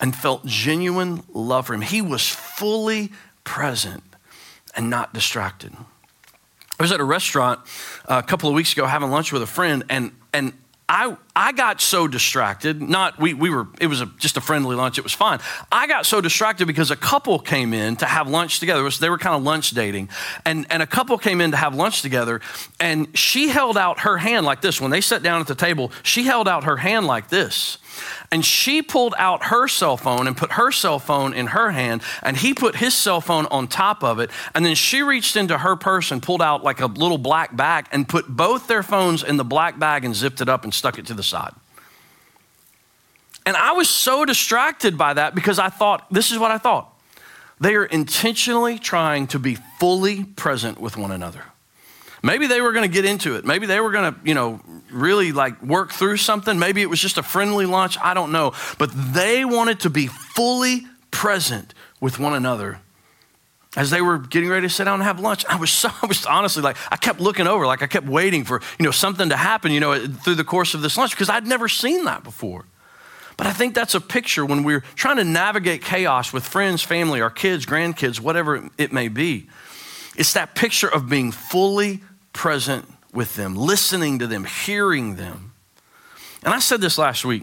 [0.00, 1.80] and felt genuine love for him.
[1.80, 3.12] He was fully
[3.44, 4.02] present
[4.74, 5.72] and not distracted.
[6.78, 7.60] I was at a restaurant
[8.06, 10.52] uh, a couple of weeks ago having lunch with a friend, and, and
[10.88, 12.80] I, I got so distracted.
[12.80, 13.66] Not we, we were.
[13.80, 14.98] It was a, just a friendly lunch.
[14.98, 15.40] It was fine.
[15.72, 18.84] I got so distracted because a couple came in to have lunch together.
[18.84, 20.10] Was, they were kind of lunch dating,
[20.44, 22.40] and and a couple came in to have lunch together.
[22.78, 25.90] And she held out her hand like this when they sat down at the table.
[26.04, 27.78] She held out her hand like this,
[28.30, 32.02] and she pulled out her cell phone and put her cell phone in her hand,
[32.22, 34.30] and he put his cell phone on top of it.
[34.54, 37.86] And then she reached into her purse and pulled out like a little black bag
[37.92, 40.98] and put both their phones in the black bag and zipped it up and stuck
[40.98, 41.52] it to the side.
[43.44, 46.92] And I was so distracted by that because I thought, this is what I thought.
[47.60, 51.44] They are intentionally trying to be fully present with one another.
[52.26, 53.44] Maybe they were going to get into it.
[53.44, 54.60] Maybe they were going to, you know,
[54.90, 56.58] really like work through something.
[56.58, 57.96] Maybe it was just a friendly lunch.
[58.02, 58.52] I don't know.
[58.78, 62.80] But they wanted to be fully present with one another
[63.76, 65.44] as they were getting ready to sit down and have lunch.
[65.46, 68.42] I was so, I was honestly like, I kept looking over, like I kept waiting
[68.42, 71.28] for, you know, something to happen, you know, through the course of this lunch because
[71.28, 72.64] I'd never seen that before.
[73.36, 77.20] But I think that's a picture when we're trying to navigate chaos with friends, family,
[77.20, 79.48] our kids, grandkids, whatever it may be.
[80.16, 82.00] It's that picture of being fully
[82.36, 85.52] present with them, listening to them, hearing them.
[86.44, 87.42] And I said this last week.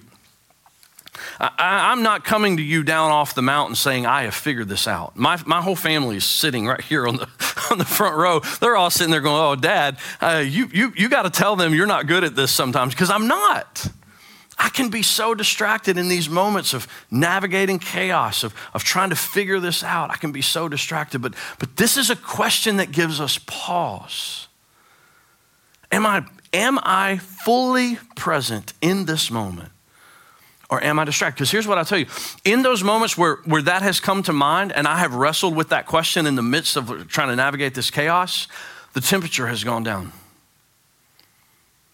[1.40, 4.88] I, am not coming to you down off the mountain saying, I have figured this
[4.88, 5.16] out.
[5.16, 7.28] My, my whole family is sitting right here on the,
[7.72, 8.40] on the front row.
[8.62, 11.74] They're all sitting there going, Oh, Dad, uh, you, you, you got to tell them
[11.74, 13.88] you're not good at this sometimes because I'm not.
[14.58, 19.16] I can be so distracted in these moments of navigating chaos, of, of trying to
[19.16, 20.12] figure this out.
[20.12, 21.22] I can be so distracted.
[21.22, 24.48] But, but this is a question that gives us pause.
[25.94, 29.70] Am I, am I fully present in this moment?
[30.68, 31.36] Or am I distracted?
[31.36, 32.08] Because here's what I tell you
[32.44, 35.70] in those moments where, where that has come to mind and I have wrestled with
[35.70, 38.48] that question in the midst of trying to navigate this chaos,
[38.94, 40.12] the temperature has gone down.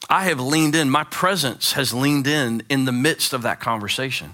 [0.10, 4.34] I have leaned in, my presence has leaned in in the midst of that conversation.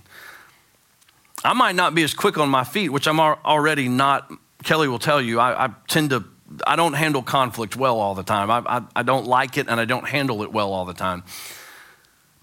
[1.44, 4.32] I might not be as quick on my feet, which I'm already not.
[4.64, 6.24] Kelly will tell you, I, I tend to,
[6.66, 8.52] I don't handle conflict well all the time.
[8.52, 11.24] I, I, I don't like it and I don't handle it well all the time.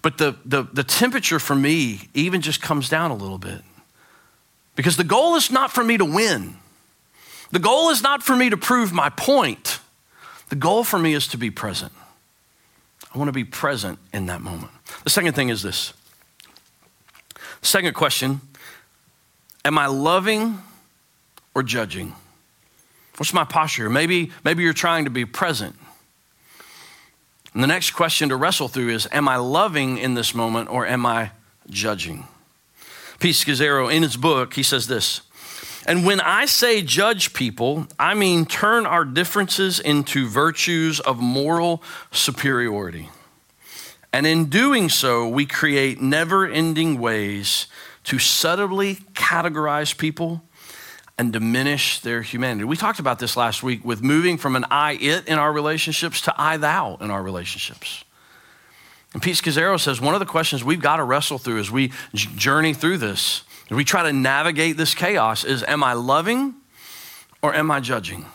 [0.01, 3.61] But the, the, the temperature for me even just comes down a little bit.
[4.75, 6.57] Because the goal is not for me to win.
[7.51, 9.79] The goal is not for me to prove my point.
[10.49, 11.93] The goal for me is to be present.
[13.13, 14.71] I want to be present in that moment.
[15.03, 15.93] The second thing is this.
[17.61, 18.41] Second question
[19.63, 20.59] Am I loving
[21.55, 22.13] or judging?
[23.17, 23.89] What's my posture?
[23.89, 25.75] Maybe, maybe you're trying to be present.
[27.53, 30.87] And the next question to wrestle through is Am I loving in this moment or
[30.87, 31.31] am I
[31.69, 32.27] judging?
[33.19, 35.21] Pete Scazzero, in his book, he says this
[35.85, 41.83] and when I say judge people, I mean turn our differences into virtues of moral
[42.11, 43.09] superiority.
[44.13, 47.67] And in doing so, we create never ending ways
[48.05, 50.43] to subtly categorize people
[51.17, 52.63] and diminish their humanity.
[52.63, 56.21] We talked about this last week with moving from an I it in our relationships
[56.21, 58.03] to I thou in our relationships.
[59.13, 61.91] And Pete Scazzero says one of the questions we've got to wrestle through as we
[62.13, 66.55] journey through this as we try to navigate this chaos is am I loving
[67.41, 68.25] or am I judging?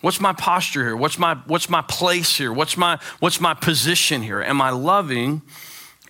[0.00, 0.96] What's my posture here?
[0.96, 2.52] What's my, what's my place here?
[2.52, 4.42] What's my, what's my position here?
[4.42, 5.42] Am I loving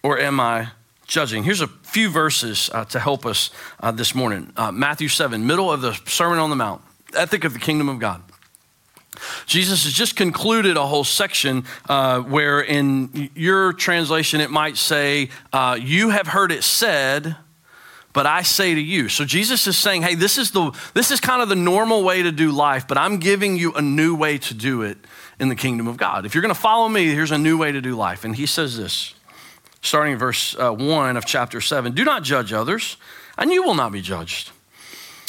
[0.02, 0.70] or am I
[1.12, 1.44] judging?
[1.44, 4.50] Here's a few verses uh, to help us uh, this morning.
[4.56, 6.80] Uh, Matthew 7, middle of the Sermon on the Mount,
[7.14, 8.22] ethic of the kingdom of God.
[9.44, 15.28] Jesus has just concluded a whole section uh, where, in your translation, it might say,
[15.52, 17.36] uh, You have heard it said,
[18.14, 19.10] but I say to you.
[19.10, 22.22] So Jesus is saying, hey, this is the this is kind of the normal way
[22.22, 24.98] to do life, but I'm giving you a new way to do it
[25.38, 26.24] in the kingdom of God.
[26.24, 28.24] If you're going to follow me, here's a new way to do life.
[28.24, 29.14] And he says this,
[29.82, 32.96] starting in verse uh, 1 of chapter 7 Do not judge others,
[33.36, 34.50] and you will not be judged.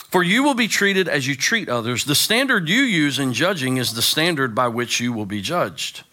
[0.09, 2.05] For you will be treated as you treat others.
[2.05, 6.03] The standard you use in judging is the standard by which you will be judged.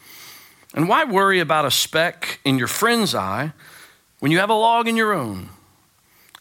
[0.73, 3.53] And why worry about a speck in your friend's eye
[4.21, 5.51] when you have a log in your own?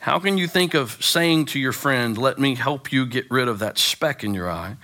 [0.02, 3.50] How can you think of saying to your friend, Let me help you get rid
[3.50, 4.78] of that speck in your eye,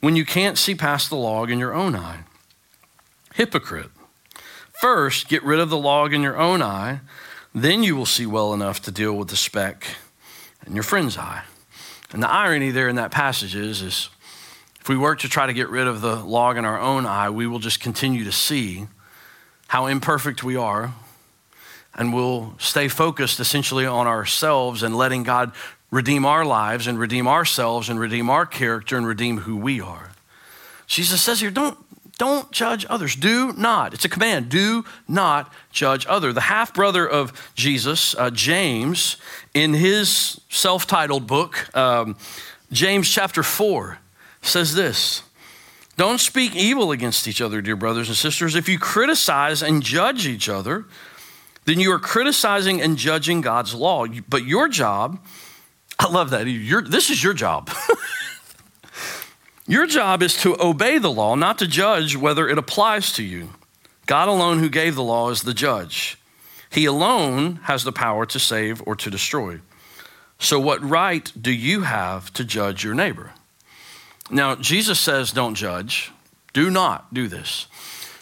[0.00, 2.24] when you can't see past the log in your own eye?
[3.34, 3.90] Hypocrite.
[4.80, 7.00] First, get rid of the log in your own eye,
[7.54, 9.86] then you will see well enough to deal with the speck
[10.66, 11.42] in your friend's eye.
[12.12, 14.08] And the irony there in that passage is, is
[14.80, 17.28] if we work to try to get rid of the log in our own eye,
[17.28, 18.86] we will just continue to see
[19.66, 20.94] how imperfect we are.
[21.94, 25.52] And we'll stay focused essentially on ourselves and letting God
[25.90, 30.10] redeem our lives and redeem ourselves and redeem our character and redeem who we are.
[30.86, 31.76] Jesus says here, don't,
[32.18, 33.14] don't judge others.
[33.14, 33.94] Do not.
[33.94, 34.48] It's a command.
[34.48, 36.32] Do not judge other.
[36.32, 39.16] The half brother of Jesus, uh, James,
[39.54, 42.16] in his self titled book, um,
[42.72, 43.98] James chapter 4,
[44.42, 45.22] says this
[45.96, 48.56] Don't speak evil against each other, dear brothers and sisters.
[48.56, 50.86] If you criticize and judge each other,
[51.66, 54.06] then you are criticizing and judging God's law.
[54.28, 55.24] But your job,
[56.00, 56.46] I love that.
[56.88, 57.70] this is your job.
[59.68, 63.50] your job is to obey the law, not to judge whether it applies to you.
[64.06, 66.18] God alone, who gave the law, is the judge.
[66.70, 69.60] He alone has the power to save or to destroy.
[70.38, 73.32] So, what right do you have to judge your neighbor?
[74.30, 76.12] Now, Jesus says, don't judge.
[76.52, 77.66] Do not do this.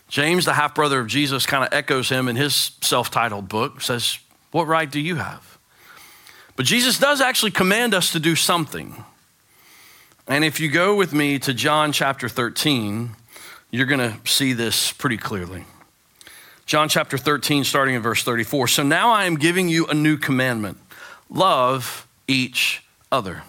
[0.08, 3.80] James, the half brother of Jesus, kind of echoes him in his self titled book,
[3.80, 4.18] says,
[4.50, 5.58] What right do you have?
[6.54, 9.04] But Jesus does actually command us to do something.
[10.28, 13.10] And if you go with me to John chapter 13,
[13.70, 15.64] you're going to see this pretty clearly.
[16.66, 18.66] John chapter 13, starting in verse 34.
[18.66, 20.78] So now I am giving you a new commandment
[21.30, 23.42] love each other.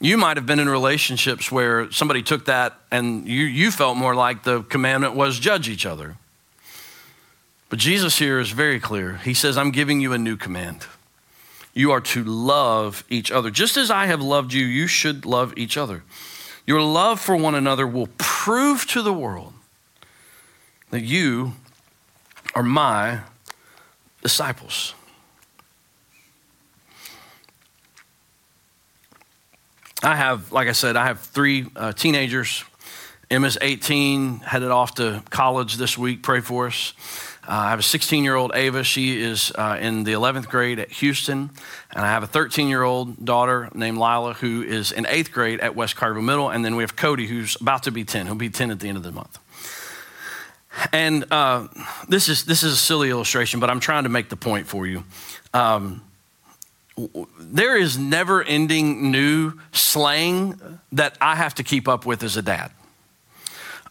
[0.00, 4.14] You might have been in relationships where somebody took that and you, you felt more
[4.14, 6.16] like the commandment was judge each other.
[7.68, 9.18] But Jesus here is very clear.
[9.18, 10.86] He says, I'm giving you a new command.
[11.74, 13.50] You are to love each other.
[13.50, 16.04] Just as I have loved you, you should love each other.
[16.66, 19.52] Your love for one another will prove to the world
[20.90, 21.54] that you
[22.54, 23.20] are my
[24.22, 24.94] disciples.
[30.02, 32.62] I have, like I said, I have three uh, teenagers.
[33.30, 36.22] Emma's 18, headed off to college this week.
[36.22, 36.92] Pray for us.
[37.46, 38.82] Uh, I have a 16 year old Ava.
[38.84, 41.50] She is uh, in the 11th grade at Houston.
[41.94, 45.60] And I have a 13 year old daughter named Lila who is in 8th grade
[45.60, 46.50] at West Carterville Middle.
[46.50, 48.26] And then we have Cody who's about to be 10.
[48.26, 49.38] He'll be 10 at the end of the month.
[50.92, 51.68] And uh,
[52.08, 54.86] this, is, this is a silly illustration, but I'm trying to make the point for
[54.86, 55.04] you.
[55.52, 56.02] Um,
[57.38, 62.42] there is never ending new slang that I have to keep up with as a
[62.42, 62.72] dad.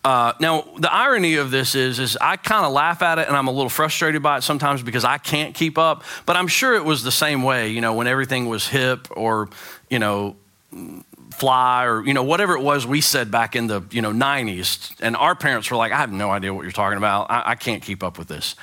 [0.04, 3.38] Uh, now, the irony of this is, is I kind of laugh at it and
[3.38, 6.04] I'm a little frustrated by it sometimes because I can't keep up.
[6.26, 9.50] But I'm sure it was the same way, you know, when everything was hip or,
[9.90, 10.36] you know,
[11.32, 14.94] fly or, you know, whatever it was we said back in the, you know, 90s.
[15.00, 17.32] And our parents were like, I have no idea what you're talking about.
[17.32, 18.56] I, I can't keep up with this.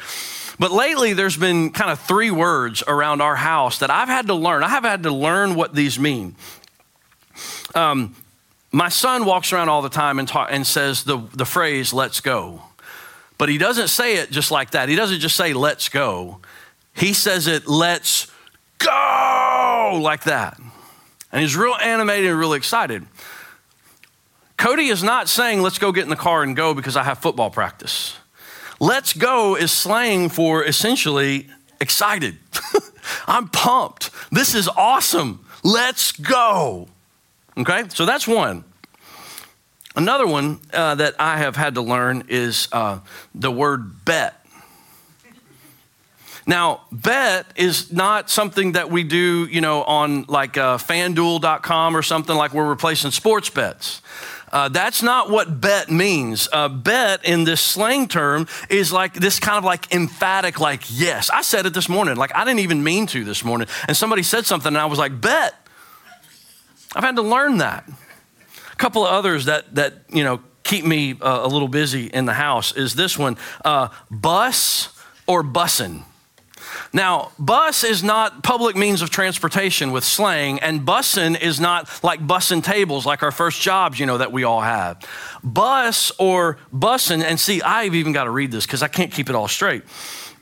[0.58, 4.34] But lately, there's been kind of three words around our house that I've had to
[4.34, 4.62] learn.
[4.62, 6.36] I have had to learn what these mean.
[7.74, 8.14] Um,
[8.72, 12.62] my son walks around all the time and, and says the, the phrase, let's go.
[13.36, 14.88] But he doesn't say it just like that.
[14.88, 16.40] He doesn't just say, let's go.
[16.94, 18.30] He says it, let's
[18.78, 20.58] go, like that.
[21.32, 23.06] And he's real animated and really excited.
[24.56, 27.18] Cody is not saying, let's go get in the car and go because I have
[27.18, 28.16] football practice.
[28.78, 31.48] Let's go is slang for essentially
[31.80, 32.38] excited.
[33.26, 34.10] I'm pumped.
[34.30, 35.46] This is awesome.
[35.62, 36.88] Let's go.
[37.58, 38.64] Okay, so that's one.
[39.96, 43.00] Another one uh, that I have had to learn is uh,
[43.34, 44.36] the word bet.
[46.46, 52.02] Now, bet is not something that we do, you know, on like uh, fanduel.com or
[52.02, 54.00] something like we're replacing sports bets.
[54.52, 56.48] Uh, that's not what bet means.
[56.52, 61.30] Uh, bet in this slang term is like this kind of like emphatic, like, yes.
[61.30, 62.16] I said it this morning.
[62.16, 63.68] Like, I didn't even mean to this morning.
[63.86, 65.54] And somebody said something, and I was like, bet.
[66.94, 67.88] I've had to learn that.
[68.72, 72.26] A couple of others that, that you know, keep me uh, a little busy in
[72.26, 76.02] the house is this one uh, bus or bussin'.
[76.92, 82.20] Now, bus is not public means of transportation with slang, and bussin' is not like
[82.20, 85.04] bussin' tables, like our first jobs, you know, that we all have.
[85.42, 89.28] Bus or bussin', and see, I've even got to read this because I can't keep
[89.28, 89.84] it all straight.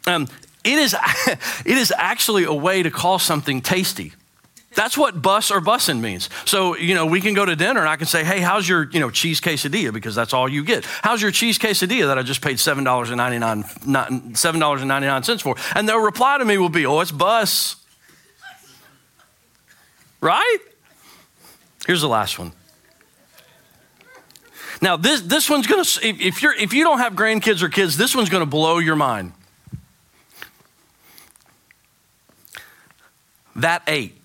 [0.06, 0.28] Um,
[0.64, 0.96] it, is,
[1.26, 4.12] it is actually a way to call something tasty.
[4.78, 6.30] That's what bus or bussin' means.
[6.44, 8.88] So, you know, we can go to dinner and I can say, hey, how's your,
[8.92, 9.92] you know, cheese quesadilla?
[9.92, 10.84] Because that's all you get.
[10.84, 15.56] How's your cheese quesadilla that I just paid $7.99, $7.99 for?
[15.74, 17.74] And their reply to me will be, oh, it's bus.
[20.20, 20.58] Right?
[21.84, 22.52] Here's the last one.
[24.80, 28.14] Now, this, this one's gonna, if, you're, if you don't have grandkids or kids, this
[28.14, 29.32] one's gonna blow your mind.
[33.56, 34.17] That ate.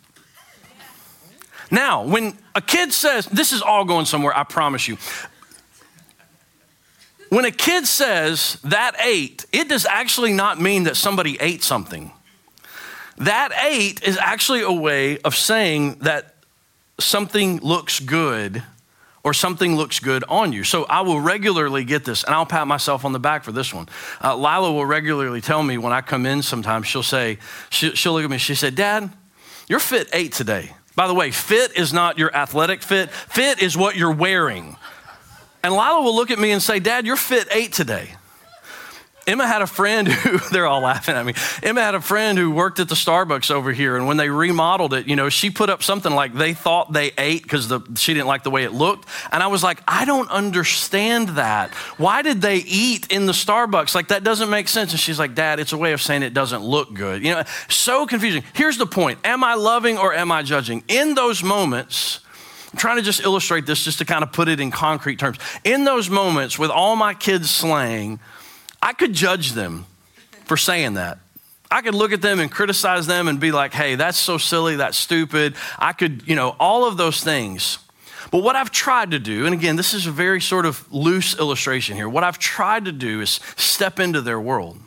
[1.74, 4.98] Now, when a kid says, this is all going somewhere, I promise you.
[7.30, 12.12] When a kid says that ate, it does actually not mean that somebody ate something.
[13.18, 16.36] That ate is actually a way of saying that
[17.00, 18.62] something looks good
[19.24, 20.64] or something looks good on you.
[20.64, 23.74] So I will regularly get this, and I'll pat myself on the back for this
[23.74, 23.90] one.
[24.24, 27.40] Uh, Lila will regularly tell me when I come in sometimes, she'll say,
[27.72, 29.10] she, she'll look at me, she said, Dad,
[29.68, 30.74] your fit ate today.
[30.96, 34.78] By the way, fit is not your athletic fit, fit is what your wearing.
[35.64, 38.16] And Lila will look at me and say, Dad, you're fit ate today.
[39.26, 41.34] Emma had a friend who, they're all laughing at me.
[41.62, 44.94] Emma had a friend who worked at the Starbucks over here, and when they remodeled
[44.94, 48.28] it, you know, she put up something like they thought they ate because she didn't
[48.28, 49.08] like the way it looked.
[49.32, 51.74] And I was like, I don't understand that.
[51.98, 53.96] Why did they eat in the Starbucks?
[53.96, 54.92] Like, that doesn't make sense.
[54.92, 57.24] And she's like, Dad, it's a way of saying it doesn't look good.
[57.24, 58.44] You know, so confusing.
[58.54, 60.84] Here's the point Am I loving or am I judging?
[60.88, 62.20] In those moments,
[62.72, 65.38] I'm trying to just illustrate this just to kind of put it in concrete terms.
[65.64, 68.20] In those moments, with all my kids slaying,
[68.84, 69.86] I could judge them
[70.44, 71.18] for saying that.
[71.72, 74.76] I could look at them and criticize them and be like, hey, that's so silly,
[74.76, 75.56] that's stupid.
[75.80, 77.80] I could, you know, all of those things.
[78.30, 81.40] But what I've tried to do, and again, this is a very sort of loose
[81.40, 84.78] illustration here, what I've tried to do is step into their world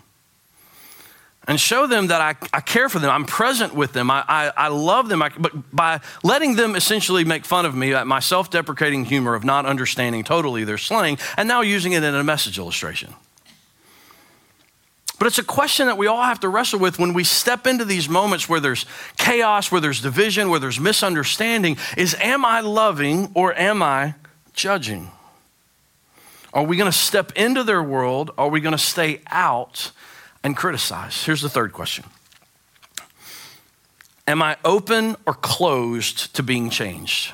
[1.48, 3.10] and show them that I, I care for them.
[3.10, 4.10] I'm present with them.
[4.10, 5.22] I, I, I love them.
[5.22, 9.34] I, but by letting them essentially make fun of me at my self deprecating humor
[9.34, 13.14] of not understanding totally their slang and now using it in a message illustration.
[15.18, 17.84] But it's a question that we all have to wrestle with when we step into
[17.84, 18.84] these moments where there's
[19.16, 24.14] chaos, where there's division, where there's misunderstanding is am I loving or am I
[24.52, 25.10] judging?
[26.52, 28.30] Are we going to step into their world?
[28.36, 29.90] Are we going to stay out
[30.44, 31.24] and criticize?
[31.24, 32.04] Here's the third question
[34.26, 37.32] Am I open or closed to being changed?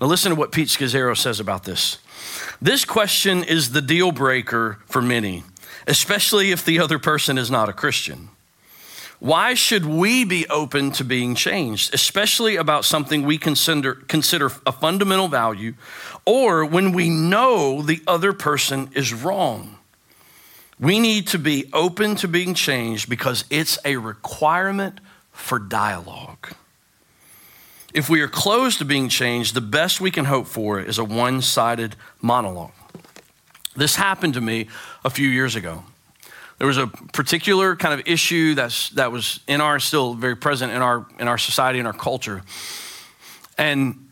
[0.00, 1.98] Now, listen to what Pete Scazzero says about this.
[2.60, 5.44] This question is the deal breaker for many
[5.86, 8.28] especially if the other person is not a Christian.
[9.20, 14.72] Why should we be open to being changed, especially about something we consider, consider a
[14.72, 15.74] fundamental value
[16.26, 19.78] or when we know the other person is wrong?
[20.78, 25.00] We need to be open to being changed because it's a requirement
[25.32, 26.48] for dialogue.
[27.94, 31.04] If we are closed to being changed, the best we can hope for is a
[31.04, 32.72] one sided monologue.
[33.76, 34.68] This happened to me
[35.04, 35.84] a few years ago.
[36.58, 40.72] There was a particular kind of issue that's, that was in our, still very present
[40.72, 42.42] in our, in our society and our culture.
[43.58, 44.08] And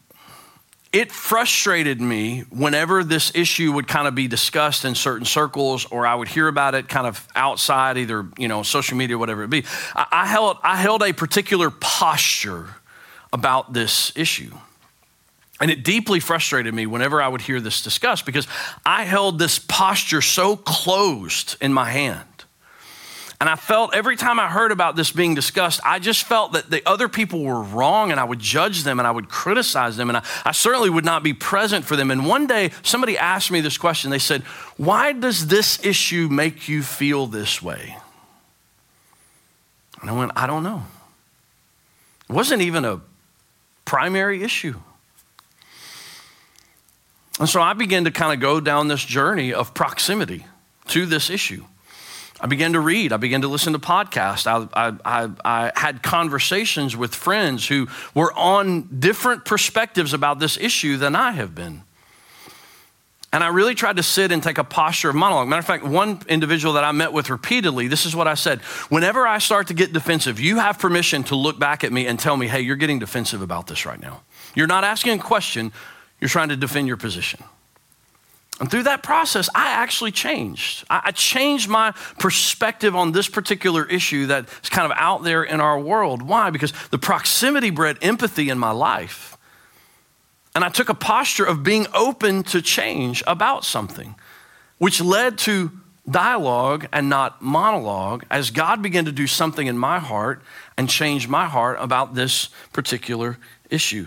[0.93, 6.07] it frustrated me whenever this issue would kind of be discussed in certain circles or
[6.07, 9.49] I would hear about it kind of outside, either, you know, social media, whatever it
[9.49, 9.65] be.
[9.95, 12.67] I, I held, I held a particular posture
[13.33, 14.53] about this issue.
[15.63, 18.49] And it deeply frustrated me whenever I would hear this discussed because
[18.85, 22.27] I held this posture so closed in my hand.
[23.41, 26.69] And I felt every time I heard about this being discussed, I just felt that
[26.69, 30.11] the other people were wrong and I would judge them and I would criticize them
[30.11, 32.11] and I, I, certainly would not be present for them.
[32.11, 34.11] And one day somebody asked me this question.
[34.11, 34.43] They said,
[34.79, 37.97] Why does this issue make you feel this way?
[40.01, 40.83] And I went, I don't know.
[42.29, 43.01] It wasn't even a
[43.85, 44.75] primary issue.
[47.43, 50.47] And so I began to kind of go down this journey of proximity
[50.87, 51.65] to this issue.
[52.41, 53.13] I began to read.
[53.13, 54.47] I began to listen to podcasts.
[54.47, 60.57] I, I, I, I, had conversations with friends who were on different perspectives about this
[60.57, 61.83] issue than I have been.
[63.33, 65.49] And I really tried to sit and take a posture of monologue.
[65.49, 68.61] Matter of fact, one individual that I met with repeatedly, this is what I said.
[68.89, 72.21] Whenever I start to get defensive, you have permission to look back at me and
[72.21, 74.23] tell me, hey, you're getting defensive about this right now.
[74.55, 75.73] You're not asking a question,
[76.23, 77.43] you're trying to defend your position.
[78.61, 80.85] And through that process, I actually changed.
[80.89, 85.81] I, changed my perspective on this particular issue that's kind of out there in our
[85.81, 86.23] world.
[86.23, 86.51] Why?
[86.51, 89.37] Because the proximity bred empathy in my life.
[90.55, 94.15] And I took a posture of being open to change about something,
[94.79, 95.73] which led to
[96.09, 100.41] dialogue and not monologue as God began to do something in my heart
[100.79, 103.39] and change my heart about this particular
[103.71, 104.07] issue.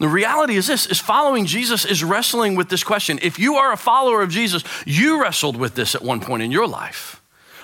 [0.00, 3.18] The reality is this is following Jesus is wrestling with this question.
[3.20, 6.50] If you are a follower of Jesus, you wrestled with this at one point in
[6.50, 7.20] your life.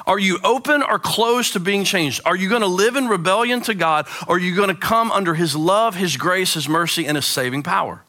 [0.07, 2.21] Are you open or closed to being changed?
[2.27, 5.11] Are you going to live in rebellion to God or are you going to come
[5.11, 8.03] under his love, his grace, his mercy and his saving power?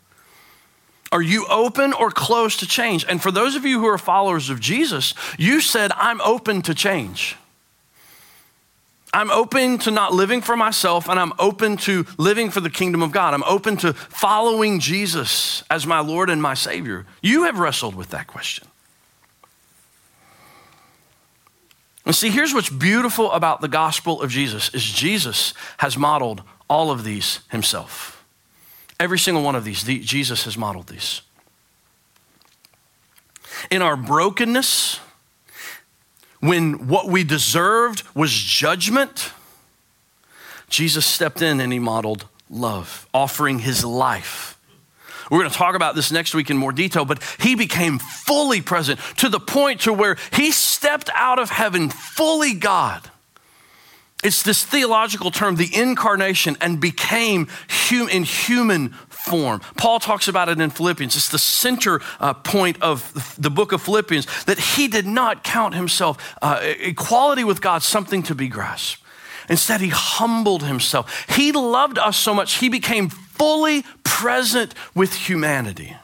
[1.10, 3.06] Are you open or closed to change?
[3.08, 6.76] And for those of you who are followers of Jesus, you said, I'm open to
[6.76, 7.38] change.
[9.18, 13.02] I'm open to not living for myself and I'm open to living for the kingdom
[13.02, 13.34] of God.
[13.34, 17.08] I'm open to following Jesus as my Lord and my Savior.
[17.24, 18.68] You have wrestled with that question.
[22.06, 26.92] And see, here's what's beautiful about the gospel of Jesus is Jesus has modeled all
[26.92, 28.24] of these himself.
[29.00, 31.24] Every single one of these, the, Jesus has modeled these.
[33.72, 35.00] In our brokenness,
[36.48, 39.32] when what we deserved was judgment,
[40.70, 44.58] Jesus stepped in and he modeled love, offering his life.
[45.30, 48.62] We're going to talk about this next week in more detail, but he became fully
[48.62, 53.12] present to the point to where he stepped out of heaven fully God.
[54.24, 58.96] It's this theological term, the incarnation, and became hum- in human
[59.28, 61.16] Paul talks about it in Philippians.
[61.16, 65.76] It's the center uh, point of the book of Philippians that he did not count
[65.76, 69.04] himself uh, equality with God something to be grasped.
[69.50, 71.26] Instead, he humbled himself.
[71.30, 75.96] He loved us so much, he became fully present with humanity.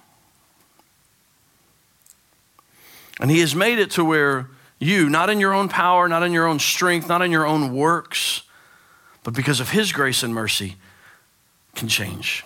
[3.20, 4.50] And he has made it to where
[4.80, 7.74] you, not in your own power, not in your own strength, not in your own
[7.74, 8.44] works,
[9.24, 10.76] but because of his grace and mercy,
[11.76, 12.44] can change.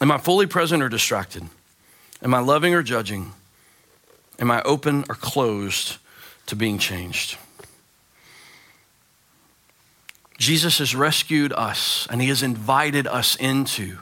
[0.00, 1.44] Am I fully present or distracted?
[2.22, 3.32] Am I loving or judging?
[4.38, 5.96] Am I open or closed
[6.46, 7.38] to being changed?
[10.38, 13.98] Jesus has rescued us and he has invited us into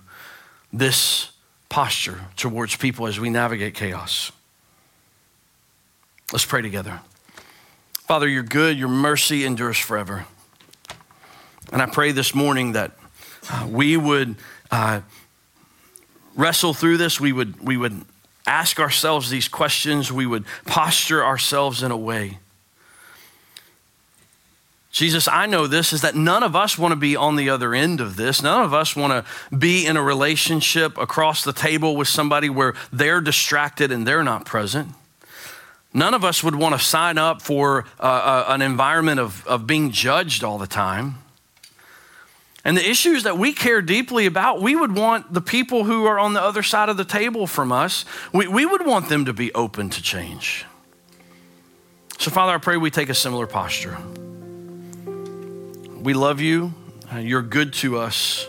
[0.73, 1.31] this
[1.69, 4.33] posture towards people as we navigate chaos.
[6.33, 7.01] Let's pray together.
[7.93, 10.27] Father, you're good, your mercy endures forever.
[11.73, 12.93] And I pray this morning that
[13.51, 14.37] uh, we would.
[14.71, 15.03] Uh,
[16.35, 18.05] wrestle through this, we would, we would
[18.47, 22.39] ask ourselves these questions, we would posture ourselves in a way.
[24.95, 27.75] Jesus, I know this is that none of us want to be on the other
[27.75, 28.41] end of this.
[28.41, 32.75] None of us want to be in a relationship across the table with somebody where
[32.93, 34.91] they're distracted and they're not present.
[35.93, 39.67] None of us would want to sign up for uh, uh an environment of, of
[39.67, 41.17] being judged all the time.
[42.65, 46.19] And the issues that we care deeply about, we would want the people who are
[46.19, 49.35] on the other side of the table from us, we, we would want them to
[49.35, 50.65] be open to change.
[52.19, 53.99] So, Father, I pray we take a similar posture.
[56.01, 56.73] We love you,
[57.13, 58.47] uh, you're good to us.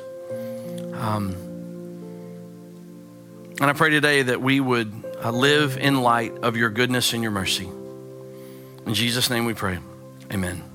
[0.93, 1.35] Um,
[3.59, 4.93] and I pray today that we would
[5.23, 7.69] uh, live in light of your goodness and your mercy.
[8.85, 9.79] In Jesus' name we pray.
[10.31, 10.74] Amen.